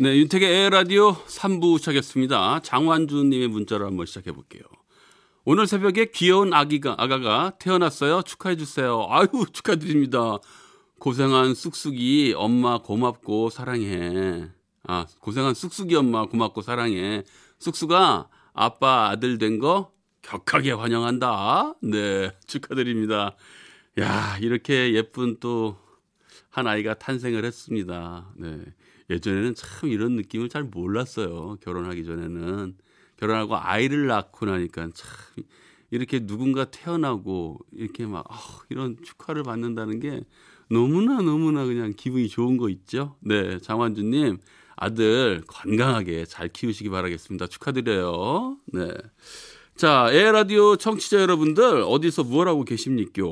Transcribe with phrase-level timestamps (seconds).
[0.00, 2.60] 네, 윤택의 에라디오 3부 시작했습니다.
[2.60, 4.62] 장완주님의 문자로 한번 시작해 볼게요.
[5.44, 8.22] 오늘 새벽에 귀여운 아기가, 아가가 태어났어요.
[8.22, 9.06] 축하해 주세요.
[9.10, 10.38] 아유, 축하드립니다.
[10.98, 14.48] 고생한 쑥쑥이 엄마 고맙고 사랑해.
[14.84, 17.24] 아, 고생한 쑥쑥이 엄마 고맙고 사랑해.
[17.58, 19.92] 쑥쑥아, 아빠 아들 된 거
[20.22, 21.74] 격하게 환영한다.
[21.82, 23.36] 네, 축하드립니다.
[23.98, 25.76] 야, 이렇게 예쁜 또
[26.50, 28.28] 한 아이가 탄생을 했습니다.
[28.36, 28.58] 네.
[29.10, 31.56] 예전에는 참 이런 느낌을 잘 몰랐어요.
[31.60, 32.76] 결혼하기 전에는.
[33.16, 35.44] 결혼하고 아이를 낳고 나니까 참
[35.90, 38.34] 이렇게 누군가 태어나고 이렇게 막 어,
[38.70, 40.22] 이런 축하를 받는다는 게
[40.70, 43.16] 너무나 너무나 그냥 기분이 좋은 거 있죠.
[43.20, 44.38] 네, 장완주님
[44.76, 47.48] 아들 건강하게 잘 키우시기 바라겠습니다.
[47.48, 48.56] 축하드려요.
[48.72, 48.88] 네.
[49.76, 53.22] 자, 에라디오 청취자 여러분들 어디서 무엇 하고 계십니까?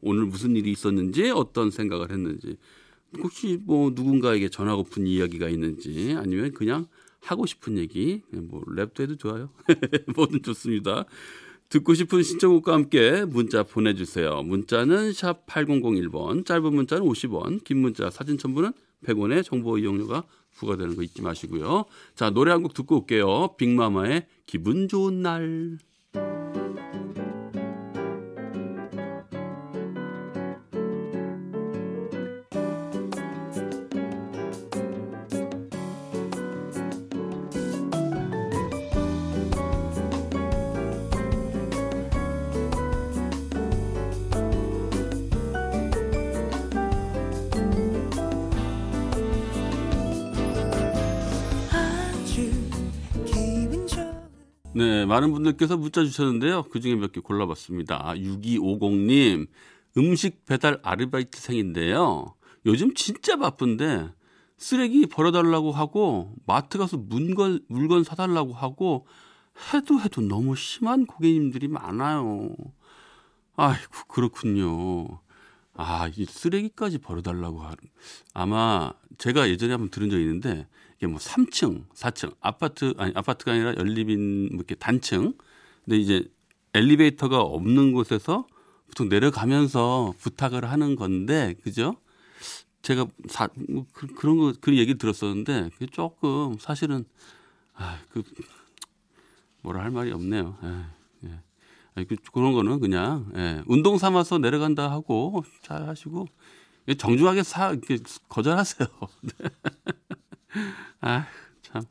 [0.00, 2.56] 오늘 무슨 일이 있었는지 어떤 생각을 했는지
[3.22, 6.86] 혹시 뭐 누군가에게 전하고픈 이야기가 있는지 아니면 그냥
[7.20, 9.50] 하고 싶은 얘기 뭐 랩도 해도 좋아요.
[10.14, 11.04] 뭐든 좋습니다.
[11.70, 14.42] 듣고 싶은 신청곡과 함께 문자 보내주세요.
[14.42, 18.72] 문자는 샵 8001번, 짧은 문자는 50원, 긴 문자 사진 첨부는
[19.06, 21.86] 100원의 정보 이용료가 부과되는 거 잊지 마시고요.
[22.14, 23.56] 자, 노래 한 곡 듣고 올게요.
[23.56, 25.78] 빅마마의 기분 좋은 날.
[55.04, 56.62] 네, 많은 분들께서 문자 주셨는데요.
[56.70, 58.14] 그 중에 몇 개 골라봤습니다.
[58.16, 59.48] 6250님,
[59.98, 62.34] 음식 배달 아르바이트생인데요.
[62.64, 64.08] 요즘 진짜 바쁜데
[64.56, 69.06] 쓰레기 버려달라고 하고 마트 가서 물건, 물건 사달라고 하고
[69.74, 72.56] 해도 해도 너무 심한 고객님들이 많아요.
[73.56, 75.20] 아이고, 그렇군요.
[75.74, 77.76] 아, 이 쓰레기까지 버려달라고 하는.
[78.32, 80.66] 아마 제가 예전에 한번 들은 적이 있는데
[81.04, 85.34] 이게 뭐 3층, 4층, 아파트, 아니, 아파트가 아니라 연립인 뭐 이렇게 단층.
[85.84, 86.26] 근데 이제
[86.72, 88.46] 엘리베이터가 없는 곳에서
[88.86, 91.96] 보통 내려가면서 부탁을 하는 건데, 그죠?
[92.80, 97.04] 제가 사, 뭐 그, 그런 거, 그런 얘기 들었었는데, 그게 조금 사실은,
[97.74, 98.22] 아, 그,
[99.60, 100.56] 뭐라 할 말이 없네요.
[100.64, 101.28] 예,
[101.98, 102.04] 예.
[102.04, 106.26] 그, 그런 거는 그냥, 예, 운동 삼아서 내려간다 하고 잘 하시고,
[106.88, 107.98] 예, 정중하게 사, 이렇게
[108.30, 108.88] 거절하세요.
[110.56, 110.60] 네.
[111.00, 111.26] 아,
[111.62, 111.82] 참.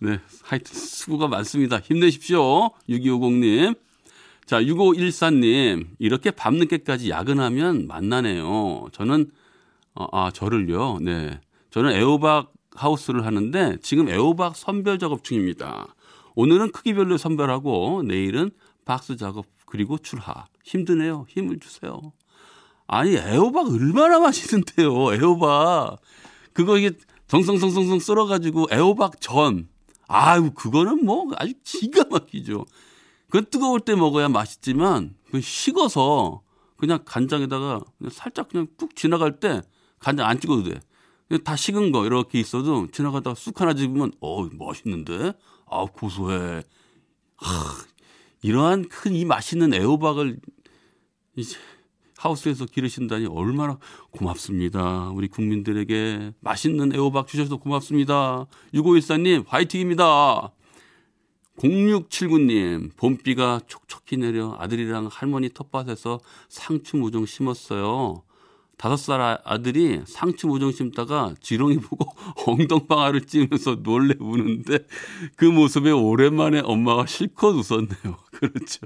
[0.00, 0.20] 네.
[0.42, 1.78] 하여튼 수고가 많습니다.
[1.78, 2.70] 힘내십시오.
[2.88, 3.76] 6250님.
[4.46, 5.88] 자, 6514님.
[5.98, 8.88] 이렇게 밤늦게까지 야근하면 만나네요.
[8.92, 9.30] 저는,
[9.94, 10.98] 어, 아, 저를요.
[11.00, 11.40] 네.
[11.70, 15.94] 저는 애호박 하우스를 하는데 지금 애호박 선별 작업 중입니다.
[16.34, 18.50] 오늘은 크기별로 선별하고 내일은
[18.84, 20.46] 박스 작업 그리고 출하.
[20.62, 21.26] 힘드네요.
[21.28, 22.12] 힘을 주세요.
[22.86, 25.14] 아니, 애호박 얼마나 맛있는데요.
[25.14, 25.98] 애호박.
[26.52, 26.92] 그거 이게
[27.28, 29.68] 정성성성성 썰어가지고 애호박 전.
[30.08, 32.64] 아유, 그거는 뭐 아주 기가 막히죠.
[33.28, 36.42] 그 뜨거울 때 먹어야 맛있지만 그 식어서
[36.76, 39.62] 그냥 간장에다가 그냥 살짝 그냥 푹 지나갈 때
[39.98, 40.80] 간장 안 찍어도 돼.
[41.42, 45.32] 다 식은 거 이렇게 있어도 지나가다가 쑥 하나 집으면 어 멋있는데
[45.68, 46.62] 아 고소해.
[47.38, 47.76] 하,
[48.42, 50.38] 이러한 큰 이 맛있는 애호박을
[51.36, 51.56] 이제
[52.16, 53.78] 하우스에서 기르신다니 얼마나
[54.10, 55.10] 고맙습니다.
[55.10, 58.46] 우리 국민들에게 맛있는 애호박 주셔서 고맙습니다.
[58.74, 60.52] 6514님, 화이팅입니다.
[61.58, 68.22] 0679님, 봄비가 촉촉히 내려 아들이랑 할머니 텃밭에서 상추 모종 심었어요.
[68.76, 72.14] 다섯 살 아- 아들이 상추 모종 심다가 지렁이 보고
[72.46, 74.80] 엉덩방아를 찌면서 놀래 우는데
[75.36, 78.18] 그 모습에 오랜만에 엄마가 실컷 웃었네요.
[78.32, 78.80] 그렇죠.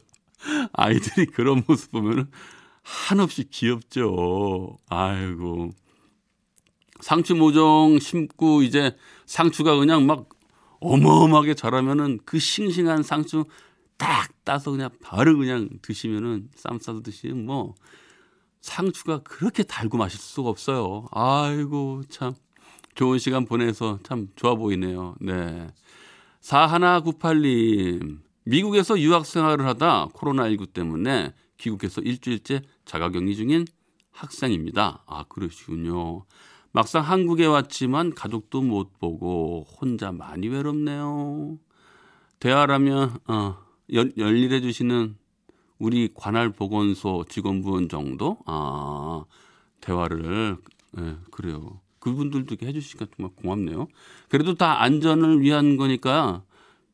[0.72, 2.28] 아이들이 그런 모습 보면은
[2.82, 4.76] 한없이 귀엽죠.
[4.88, 5.70] 아이고.
[7.00, 8.96] 상추 모종 심고 이제
[9.26, 10.28] 상추가 그냥 막
[10.80, 13.44] 어마어마하게 자라면은 그 싱싱한 상추
[13.96, 17.74] 딱 따서 그냥 바로 그냥 드시면은 쌈 싸서 드시면 뭐
[18.60, 21.06] 상추가 그렇게 달고 맛있을 수가 없어요.
[21.10, 22.34] 아이고 참
[22.94, 25.14] 좋은 시간 보내서 참 좋아 보이네요.
[25.20, 25.68] 네.
[26.42, 33.66] 4198님 미국에서 유학 생활을 하다 코로나19 때문에 귀국해서 일주일째 자가격리 중인
[34.10, 35.04] 학생입니다.
[35.06, 36.24] 아, 그러시군요.
[36.72, 41.58] 막상 한국에 왔지만 가족도 못 보고 혼자 많이 외롭네요.
[42.38, 43.58] 대화라면 어,
[43.92, 45.16] 열, 열일해 주시는
[45.78, 49.24] 우리 관할 보건소 직원분 정도 아
[49.80, 50.58] 대화를
[50.98, 51.80] 예, 그래요.
[51.98, 53.88] 그분들도 이렇게 해주시니까 정말 고맙네요.
[54.28, 56.42] 그래도 다 안전을 위한 거니까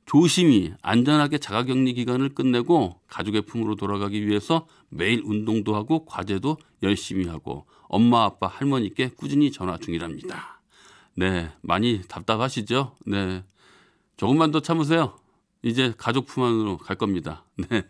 [0.06, 7.67] 조심히 안전하게 자가격리 기간을 끝내고 가족의 품으로 돌아가기 위해서 매일 운동도 하고 과제도 열심히 하고
[7.88, 10.62] 엄마 아빠 할머니께 꾸준히 전화 중이랍니다.
[11.17, 12.97] 네, 많이 답답하시죠?
[13.06, 13.43] 네.
[14.17, 15.19] 조금만 더 참으세요.
[15.62, 17.44] 이제 가족 품 안으로 갈 겁니다.
[17.56, 17.82] 네.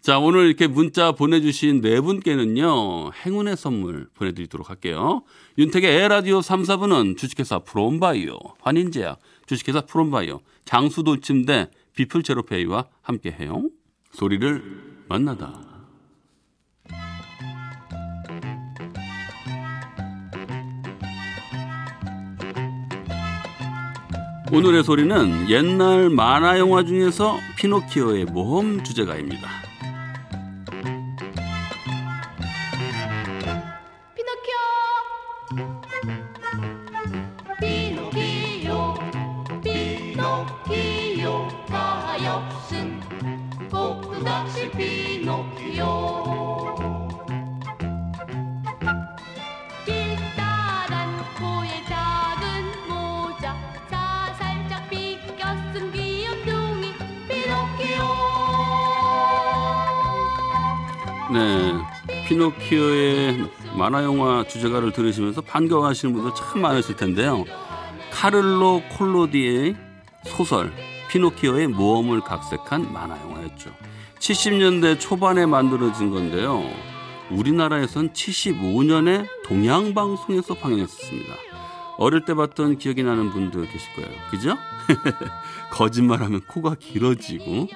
[0.00, 5.22] 자, 오늘 이렇게 문자 보내주신 네 분께는요, 행운의 선물 보내드리도록 할게요.
[5.58, 13.70] 윤택의 에라디오 3, 4부는 주식회사 프롬바이오, 환인제약, 주식회사 프롬바이오, 장수돌침대, 비플제로페이와 함께해요.
[14.12, 15.76] 소리를 만나다.
[24.52, 29.65] 오늘의 소리는 옛날 만화 영화 중에서 피노키오의 모험 주제가입니다.
[62.66, 67.44] 피노키오의 만화 영화 주제가를 들으시면서 반가워하시는 분들 참 많으실 텐데요.
[68.10, 69.76] 카를로 콜로디의
[70.24, 70.72] 소설
[71.08, 73.70] 피노키오의 모험을 각색한 만화 영화였죠.
[74.18, 76.62] 70년대 초반에 만들어진 건데요.
[77.30, 81.34] 우리나라에선 75년에 동양방송에서 방영했습니다.
[81.98, 84.10] 어릴 때 봤던 기억이 나는 분들 계실 거예요.
[84.30, 84.56] 그죠?
[85.70, 87.68] 거짓말하면 코가 길어지고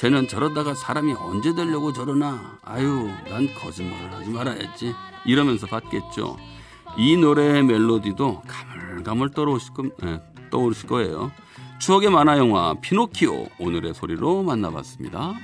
[0.00, 2.58] 쟤는 저러다가 사람이 언제 되려고 저러나?
[2.64, 4.94] 아유 난 거짓말을 하지 말아야지.
[5.26, 6.38] 이러면서 봤겠죠.
[6.96, 11.30] 이 노래의 멜로디도 가물가물 떠오르실, 거, 예, 떠오르실 거예요.
[11.80, 15.34] 추억의 만화 영화 피노키오 오늘의 소리로 만나봤습니다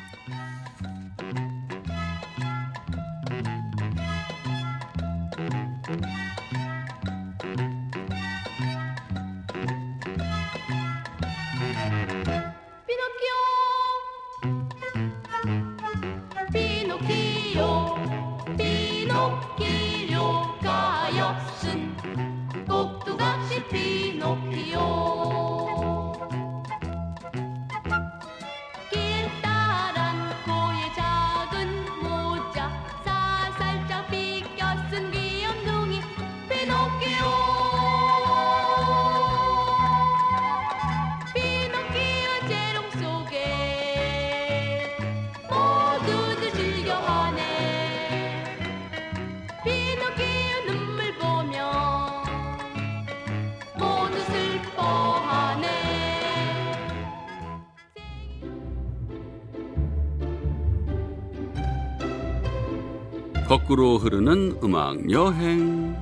[63.56, 65.96] 거꾸로 흐르는 음악 여행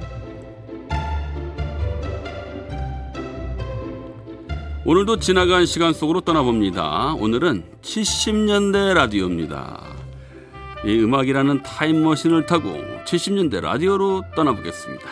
[4.84, 7.14] 오늘도 지나간 시간 속으로 떠나봅니다.
[7.14, 9.84] 오늘은 70년대 라디오입니다.
[10.84, 12.70] 이 음악이라는 타임머신을 타고
[13.04, 15.04] 70년대 라디오로 떠나보겠습니다.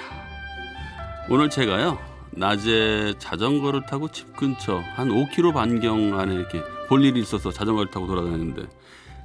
[1.30, 1.96] 오늘 제가요,
[2.32, 8.08] 낮에 자전거를 타고 집 근처 한 5km 반경 안에 이렇게 볼 일이 있어서 자전거를 타고
[8.08, 8.66] 돌아다녔는데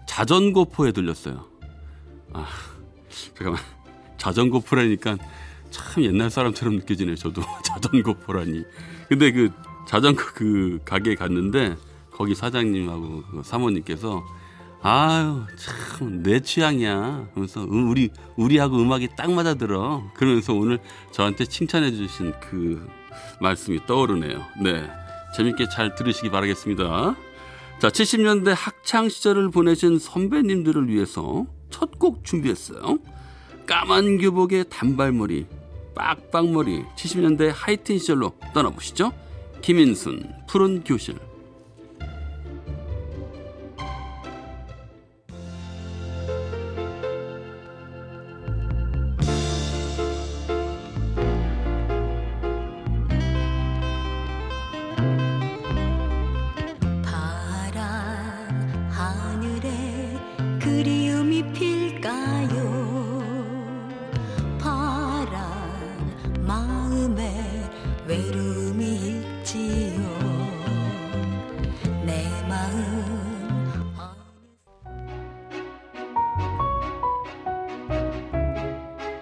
[0.06, 1.46] 자전거포에 들렸어요.
[2.34, 2.46] 아,
[3.36, 3.62] 잠깐만.
[4.18, 5.18] 자전거 포라니까
[5.70, 7.16] 참 옛날 사람처럼 느껴지네요.
[7.16, 8.64] 저도 자전거 포라니.
[9.10, 9.50] 근데 그
[9.88, 11.76] 자전거 그 가게에 갔는데
[12.12, 14.24] 거기 사장님하고 그 사모님께서
[14.82, 17.30] 아유 참 내 취향이야.
[17.32, 20.04] 그러면서 음, 우리 우리하고 음악이 딱 맞아 들어.
[20.16, 20.80] 그러면서 오늘
[21.12, 22.88] 저한테 칭찬해 주신 그
[23.42, 24.44] 말씀이 떠오르네요.
[24.64, 24.90] 네.
[25.36, 27.16] 재밌게 잘 들으시기 바라겠습니다.
[27.80, 33.00] 자, 70년대 학창 시절을 보내신 선배님들을 위해서 첫 곡 준비했어요.
[33.66, 35.46] 까만 교복의 단발머리,
[35.96, 39.12] 빡빡머리, 70년대 하이틴 시절로 떠나보시죠.
[39.62, 41.16] 김인순, 푸른 교실.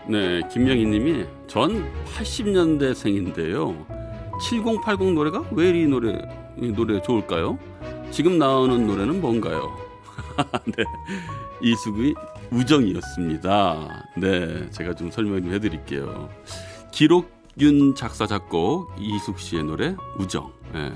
[0.07, 3.75] 네, 김명희 님이 전 80년대 생인데요.
[4.49, 6.17] 7080 노래가 왜 이 노래
[6.57, 7.57] 이 노래 좋을까요?
[8.11, 9.75] 지금 나오는 노래는 뭔가요?
[10.65, 10.83] 네.
[11.61, 12.13] 이수구의
[12.51, 14.05] 우정이었습니다.
[14.17, 16.29] 네, 제가 좀 설명 좀 해드릴게요.
[16.91, 20.51] 기록윤 작사 작곡 이숙 씨의 노래 우정.
[20.73, 20.91] 네.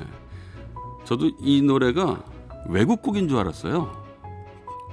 [1.05, 2.23] 저도 이 노래가
[2.67, 3.91] 외국 곡인 줄 알았어요.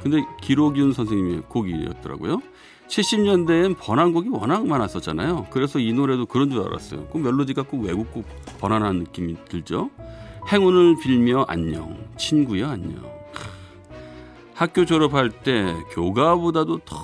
[0.02, 2.40] 근데 기록윤 선생님의 곡이었더라고요.
[2.88, 5.46] 70년대엔 번안곡이 워낙 많았었잖아요.
[5.50, 7.08] 그래서 이 노래도 그런 줄 알았어요.
[7.08, 8.24] 그 멜로디가 꼭 외국곡
[8.60, 9.90] 번안한 느낌이 들죠.
[10.50, 13.02] 행운을 빌며 안녕, 친구야 안녕.
[14.54, 16.96] 학교 졸업할 때 교가보다도 더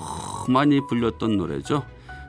[0.47, 1.83] 많이 불렸던 노래죠.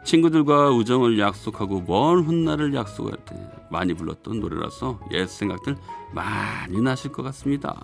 [0.04, 3.34] 친구들과 우정을 약속하고 먼 훗날을 약속할 때
[3.70, 5.76] 많이 불렀던 노래라서 옛 생각들
[6.12, 7.80] 많이 나실 것 같습니다.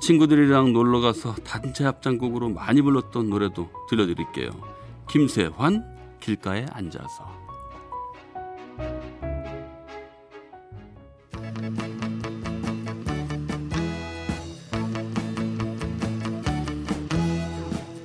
[0.00, 4.77] 친구들이랑 놀러 가서 단체 합창곡으로 많이 불렀던 노래도 들려드릴게요.
[5.08, 5.82] 김세환
[6.20, 7.26] 길가에 앉아서.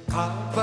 [0.10, 0.63] 가방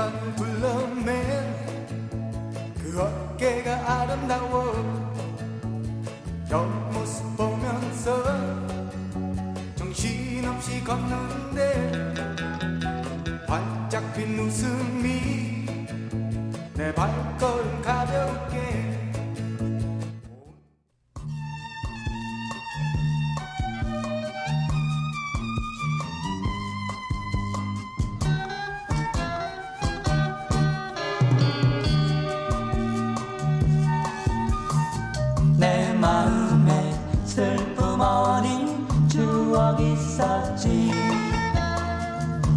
[37.83, 40.91] 어린 추억 있었지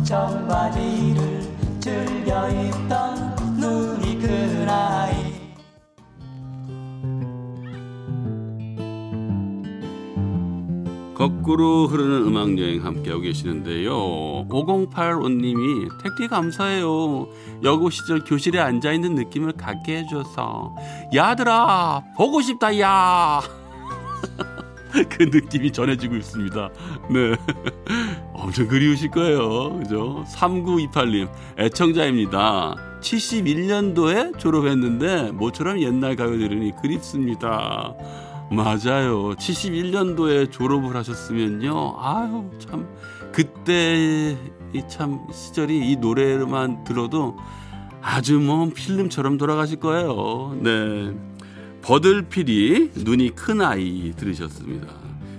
[0.05, 1.43] 청바지를
[1.81, 5.35] 즐겨 입던 눈이 그 나이
[11.15, 14.49] 거꾸로 흐르는 음악 여행 함께하고 계시는데요.
[14.49, 17.29] 5085님이 택디 감사해요.
[17.63, 20.75] 여고 시절 교실에 앉아 있는 느낌을 갖게 해줘서
[21.15, 23.41] 야들아 보고 싶다 야.
[25.11, 26.71] 그 느낌이 전해지고 있습니다.
[27.11, 27.37] 네.
[28.33, 29.79] 엄청 그리우실 거예요.
[29.79, 30.25] 그죠?
[30.29, 32.77] 3928님, 애청자입니다.
[33.01, 37.95] 71년도에 졸업했는데, 모처럼 옛날 가요 들으니 그립습니다.
[38.51, 39.35] 맞아요.
[39.35, 41.97] 71년도에 졸업을 하셨으면요.
[41.99, 42.89] 아유, 참.
[43.33, 44.37] 그때
[44.73, 47.37] 이참 시절이 이 노래만 들어도
[48.01, 50.57] 아주 뭐 필름처럼 돌아가실 거예요.
[50.61, 51.13] 네.
[51.85, 54.87] 버들피리 눈이 큰 아이 들으셨습니다.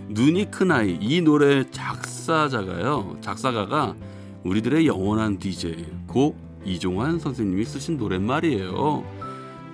[0.10, 3.18] 눈이 큰 아이 이 노래 작사자가요.
[3.20, 3.96] 작사가가
[4.44, 9.04] 우리들의 영원한 DJ 고 이종환 선생님이 쓰신 노랫말이에요.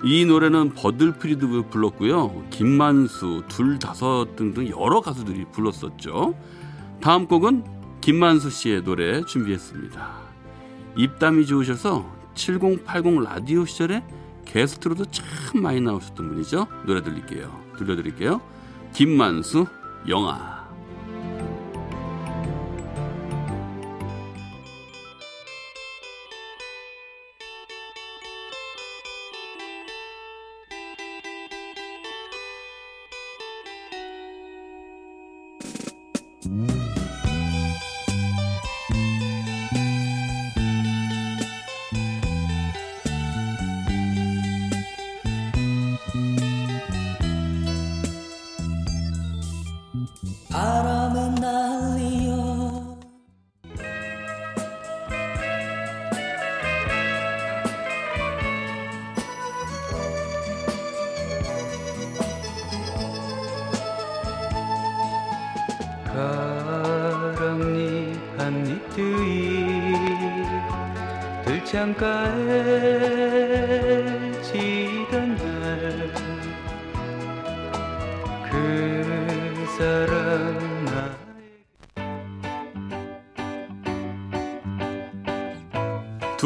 [0.02, 2.44] 이 노래는 버들피리도 불렀고요.
[2.48, 6.34] 김만수, 둘다섯 등등 여러 가수들이 불렀었죠.
[7.02, 7.64] 다음 곡은
[8.00, 10.10] 김만수 씨의 노래 준비했습니다.
[10.96, 14.02] 입담이 좋으셔서 7080 라디오 시절에
[14.44, 15.26] 게스트로도 참
[15.62, 16.66] 많이 나오셨던 분이죠.
[16.86, 17.60] 노래 들릴게요.
[17.78, 18.40] 들려드릴게요.
[18.92, 19.66] 김만수,
[20.08, 20.61] 영아.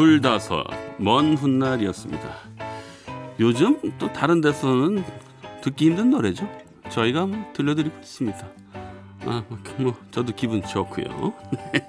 [0.07, 0.65] 둘다섯
[0.99, 2.29] 먼 훗날이었습니다.
[3.41, 5.03] 요즘 또 다른 데서는
[5.61, 6.49] 듣기 힘든 노래죠.
[6.89, 8.47] 저희가 들려드리고 있습니다.
[9.25, 9.43] 아,
[9.77, 11.33] 뭐 저도 기분 좋고요.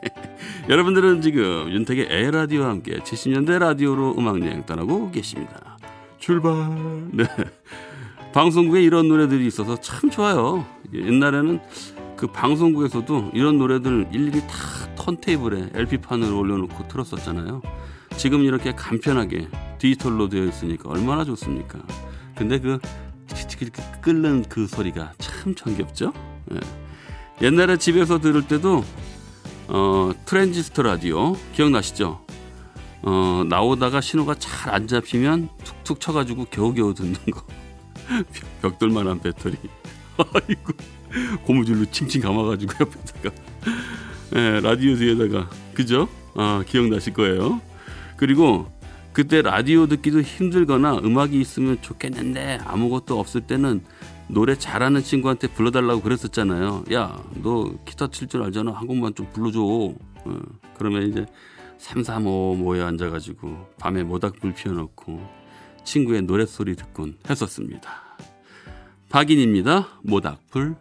[0.69, 5.79] 여러분들은 지금 윤택의 에 라디오와 함께 70년대 라디오로 음악 여행 떠나고 계십니다.
[6.19, 6.55] 출발.
[7.15, 7.25] 네.
[8.33, 10.67] 방송국에 이런 노래들이 있어서 참 좋아요.
[10.93, 11.61] 옛날에는
[12.17, 14.57] 그 방송국에서도 이런 노래들 일일이 다
[14.97, 17.63] 턴테이블에 LP판을 올려놓고 틀었었잖아요.
[18.19, 19.49] 지금 이렇게 간편하게
[19.79, 21.79] 디지털로 되어 있으니까 얼마나 좋습니까?
[22.35, 22.79] 근데 그
[24.03, 26.13] 끓는 그 소리가 참 정겹죠?
[26.53, 26.59] 예.
[27.47, 28.85] 옛날에 집에서 들을 때도
[29.69, 32.21] 어, 트랜지스터 라디오 기억나시죠?
[33.03, 37.43] 어, 나오다가 신호가 잘 안 잡히면 툭툭 쳐가지고 겨우겨우 듣는 거.
[38.63, 39.57] 벽돌만한 배터리.
[40.19, 40.73] 아이고
[41.45, 43.31] 고무줄로 칭칭 감아가지고 옆에다가
[44.35, 46.09] 예, 라디오 뒤에다가 그죠?
[46.35, 47.61] 아 기억나실 거예요.
[48.19, 48.67] 그리고
[49.13, 53.83] 그때 라디오 듣기도 힘들거나 음악이 있으면 좋겠는데 아무것도 없을 때는
[54.29, 56.85] 노래 잘하는 친구한테 불러달라고 그랬었잖아요.
[56.93, 58.73] 야, 너 기타 칠 줄 알잖아.
[58.73, 59.61] 한 곡만 좀 불러줘.
[59.63, 59.95] 어,
[60.77, 61.25] 그러면 이제
[61.79, 65.21] 335 모여 앉아가지고 밤에 모닥불 피워놓고
[65.85, 67.91] 친구의 노랫소리 듣곤 했었습니다.
[69.09, 69.89] 박인입니다.
[70.03, 70.77] 모닥불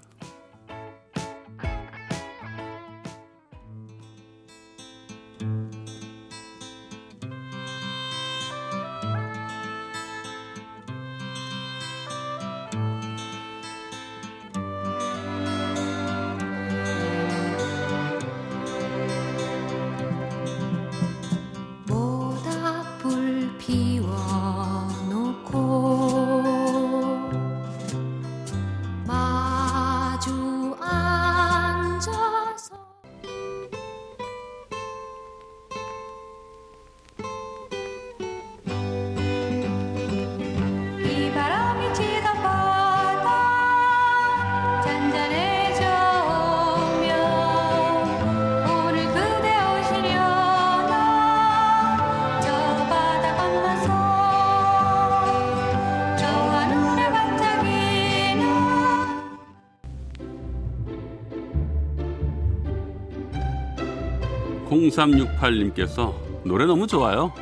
[64.89, 67.33] 0368님께서 노래 너무 좋아요.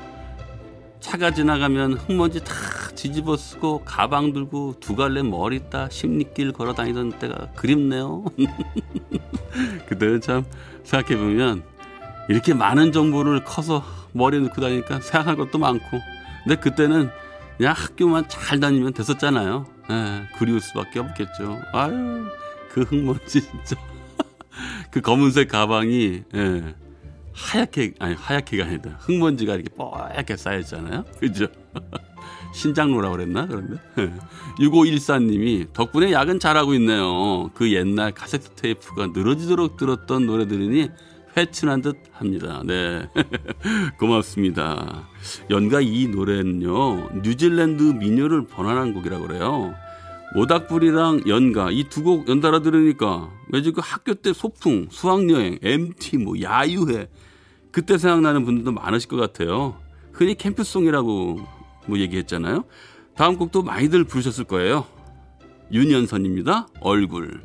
[0.99, 2.53] 차가 지나가면 흙먼지 다
[2.95, 8.25] 뒤집어 쓰고 가방 들고 두 갈래 머리 따 십리길 걸어 다니던 때가 그립네요.
[9.87, 10.45] 그때는 참
[10.83, 11.63] 생각해 보면
[12.27, 15.99] 이렇게 많은 정보를 커서 머리에 넣고 다니니까 생각할 것도 많고
[16.43, 17.09] 근데 그때는
[17.57, 19.65] 그냥 학교만 잘 다니면 됐었잖아요.
[19.91, 21.61] 예, 그리울 수밖에 없겠죠.
[21.73, 22.25] 아유
[22.71, 23.75] 그 흙먼지 진짜
[24.89, 26.75] 그 검은색 가방이 예,
[27.35, 28.97] 하얗게 아니 하얗게가 아니다.
[29.01, 31.03] 흙먼지가 이렇게 뽀얗게 쌓였잖아요.
[31.19, 31.47] 그죠?
[32.53, 33.45] 신장로라고 그랬나?
[33.45, 33.75] 그런데?
[34.59, 37.49] 6514님이 덕분에 야근 잘하고 있네요.
[37.53, 40.89] 그 옛날 카세트 테이프가 늘어지도록 들었던 노래 들으니
[41.35, 42.61] 회춘한 듯 합니다.
[42.65, 43.09] 네.
[43.99, 45.09] 고맙습니다.
[45.49, 49.75] 연가 이 노래는요 뉴질랜드 민요를 번안한 곡이라고 그래요
[50.33, 56.35] 모닥불이랑 연가 이 두 곡 연달아 들으니까 왠지 그 학교 때 소풍, 수학여행, MT, 뭐
[56.41, 57.07] 야유회
[57.71, 59.75] 그때 생각나는 분들도 많으실 것 같아요.
[60.11, 61.39] 흔히 캠프송이라고
[61.87, 62.63] 뭐 얘기했잖아요.
[63.15, 64.85] 다음 곡도 많이들 부르셨을 거예요.
[65.71, 66.67] 윤연선입니다.
[66.81, 67.41] 얼굴.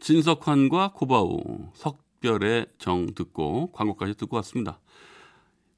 [0.00, 4.80] 진석환과 고바우, 석별의 정 듣고 광고까지 듣고 왔습니다.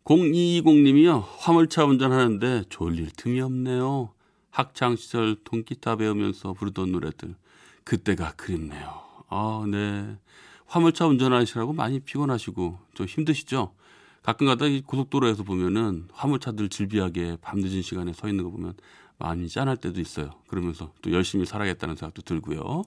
[0.04, 1.24] 0220님이요.
[1.38, 4.12] 화물차 운전하는데 졸릴 틈이 없네요.
[4.50, 7.34] 학창 시절 통기타 배우면서 부르던 노래들
[7.84, 9.02] 그때가 그립네요.
[9.28, 10.16] 아, 네.
[10.66, 13.74] 화물차 운전하시라고 많이 피곤하시고 좀 힘드시죠?
[14.22, 18.74] 가끔 가다 이 고속도로에서 보면은 화물차들 질비하게 밤늦은 시간에 서 있는 거 보면
[19.22, 20.30] 마음이 짠할 때도 있어요.
[20.48, 22.82] 그러면서 또 열심히 살아야겠다는 생각도 들고요.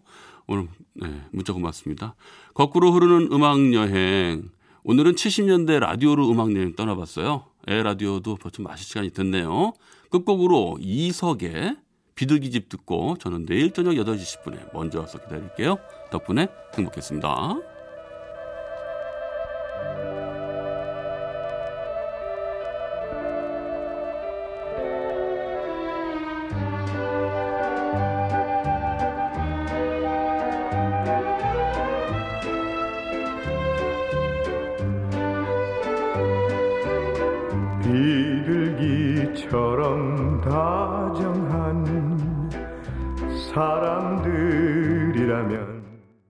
[0.48, 2.16] 오늘 네, 문자 고맙습니다.
[2.54, 4.50] 거꾸로 흐르는 음악 여행.
[4.84, 7.46] 오늘은 70년대 라디오로 음악 여행 떠나봤어요.
[7.68, 9.74] 에 라디오도 벌써 마실 시간이 됐네요.
[10.12, 11.78] 끝곡으로 이석의
[12.16, 15.78] 비둘기집 듣고 저는 내일 저녁 8시 10분에 먼저 와서 기다릴게요.
[16.12, 17.75] 덕분에 행복했습니다.